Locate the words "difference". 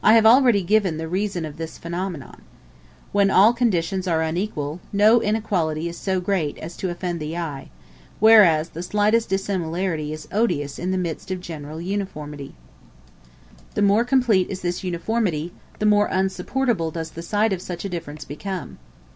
17.88-18.24